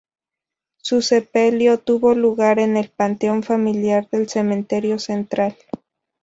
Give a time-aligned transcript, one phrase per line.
[0.77, 5.55] Su sepelio tuvo lugar en el panteón familiar del Cementerio Central.